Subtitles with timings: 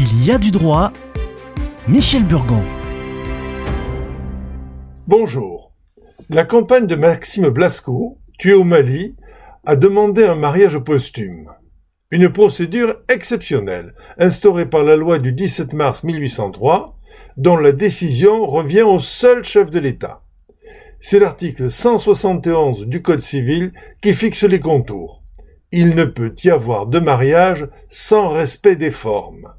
[0.00, 0.92] Il y a du droit.
[1.88, 2.62] Michel Burgon.
[5.08, 5.72] Bonjour.
[6.30, 9.16] La campagne de Maxime Blasco, tué au Mali,
[9.66, 11.50] a demandé un mariage posthume.
[12.12, 16.96] Une procédure exceptionnelle, instaurée par la loi du 17 mars 1803,
[17.36, 20.22] dont la décision revient au seul chef de l'État.
[21.00, 25.24] C'est l'article 171 du Code civil qui fixe les contours.
[25.72, 29.54] Il ne peut y avoir de mariage sans respect des formes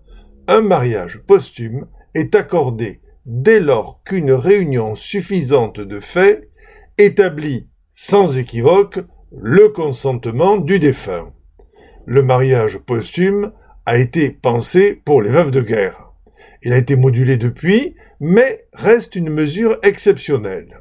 [0.50, 1.86] un mariage posthume
[2.16, 6.50] est accordé dès lors qu'une réunion suffisante de faits
[6.98, 9.00] établit sans équivoque
[9.32, 11.32] le consentement du défunt.
[12.08, 13.52] Le mariage posthume
[13.86, 16.14] a été pensé pour les veuves de guerre.
[16.64, 20.80] Il a été modulé depuis, mais reste une mesure exceptionnelle.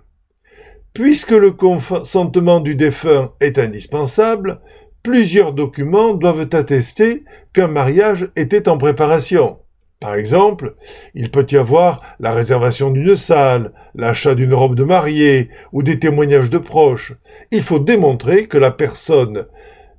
[0.95, 4.63] Puisque le consentement du défunt est indispensable,
[5.09, 9.57] plusieurs documents doivent attester qu'un mariage était en préparation.
[10.01, 10.75] Par exemple,
[11.15, 15.99] il peut y avoir la réservation d'une salle, l'achat d'une robe de mariée ou des
[15.99, 17.15] témoignages de proches.
[17.51, 19.47] Il faut démontrer que la personne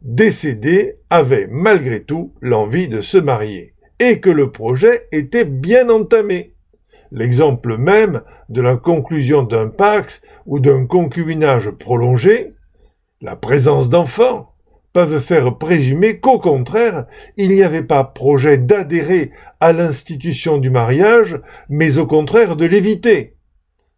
[0.03, 6.53] décédée avait malgré tout l'envie de se marier et que le projet était bien entamé.
[7.11, 12.53] L'exemple même de la conclusion d'un pax ou d'un concubinage prolongé,
[13.21, 14.53] la présence d'enfants,
[15.05, 17.05] faire présumer qu'au contraire,
[17.37, 23.35] il n'y avait pas projet d'adhérer à l'institution du mariage, mais au contraire de l'éviter.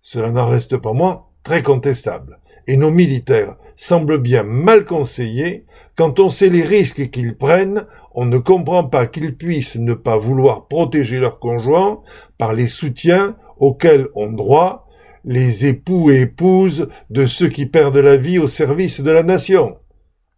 [0.01, 2.39] Cela n'en reste pas moins très contestable.
[2.67, 5.65] Et nos militaires semblent bien mal conseillés.
[5.95, 10.17] Quand on sait les risques qu'ils prennent, on ne comprend pas qu'ils puissent ne pas
[10.17, 12.01] vouloir protéger leurs conjoints
[12.37, 14.87] par les soutiens auxquels ont droit
[15.23, 19.77] les époux et épouses de ceux qui perdent la vie au service de la nation.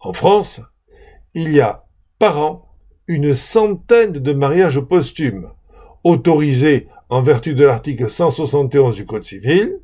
[0.04, 0.60] En France,
[1.34, 1.86] il y a
[2.20, 2.68] par an
[3.08, 5.50] une centaine de mariages posthumes
[6.04, 9.80] autorisés en vertu de l'article 171 du Code civil.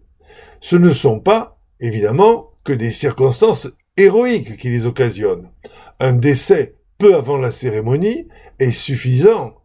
[0.59, 5.51] Ce ne sont pas, évidemment, que des circonstances héroïques qui les occasionnent.
[6.01, 8.27] Un décès peu avant la cérémonie
[8.59, 9.55] est suffisant.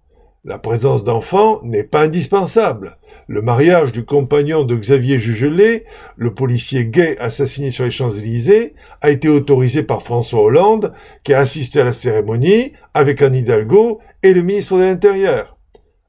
[0.46, 2.98] La présence d'enfants n'est pas indispensable.
[3.28, 9.08] Le mariage du compagnon de Xavier Jugelet, le policier gay assassiné sur les Champs-Élysées, a
[9.08, 14.34] été autorisé par François Hollande, qui a assisté à la cérémonie avec Anne Hidalgo et
[14.34, 15.56] le ministre de l'Intérieur.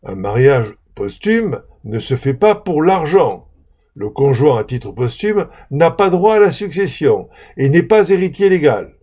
[0.03, 3.47] Un mariage posthume ne se fait pas pour l'argent.
[3.93, 8.49] Le conjoint à titre posthume n'a pas droit à la succession et n'est pas héritier
[8.49, 8.94] légal.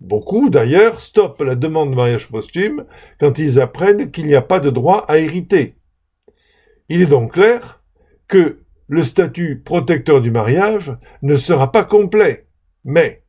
[0.00, 2.86] Beaucoup, d'ailleurs, stoppent la demande de mariage posthume
[3.18, 5.76] quand ils apprennent qu'il n'y a pas de droit à hériter.
[6.88, 7.80] Il est donc clair
[8.26, 12.46] que le statut protecteur du mariage ne sera pas complet.
[12.84, 13.22] Mais,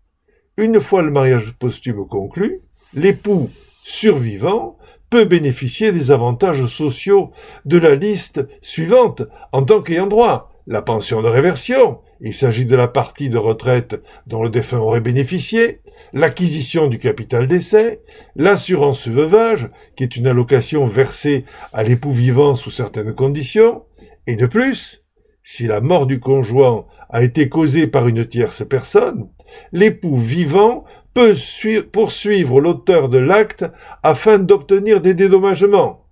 [0.58, 2.62] une fois le mariage posthume conclu,
[2.94, 3.50] l'époux
[3.84, 4.78] survivant
[5.10, 7.32] peut bénéficier des avantages sociaux
[7.66, 10.54] de la liste suivante en tant qu'ayant droit.
[10.68, 15.02] La pension de réversion, il s'agit de la partie de retraite dont le défunt aurait
[15.02, 15.82] bénéficié,
[16.14, 18.02] l'acquisition du capital d'essai,
[18.36, 23.84] l'assurance veuvage, qui est une allocation versée à l'époux vivant sous certaines conditions,
[24.28, 25.04] et de plus,
[25.44, 29.28] si la mort du conjoint a été causée par une tierce personne,
[29.72, 31.36] l'époux vivant peut
[31.92, 33.66] poursuivre l'auteur de l'acte
[34.04, 36.06] afin d'obtenir des dédommagements.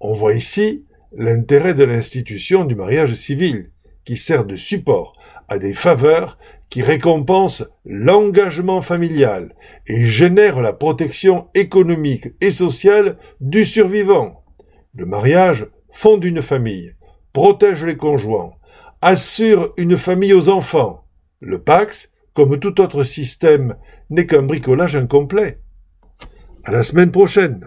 [0.00, 0.84] On voit ici
[1.16, 3.70] l'intérêt de l'institution du mariage civil,
[4.06, 5.12] qui sert de support
[5.48, 6.38] à des faveurs
[6.70, 9.54] qui récompense l'engagement familial
[9.86, 14.44] et génère la protection économique et sociale du survivant.
[14.94, 16.94] Le mariage fonde une famille,
[17.32, 18.52] protège les conjoints,
[19.02, 21.04] assure une famille aux enfants.
[21.40, 23.76] Le Pax, comme tout autre système,
[24.10, 25.60] n'est qu'un bricolage incomplet.
[26.64, 27.66] À la semaine prochaine.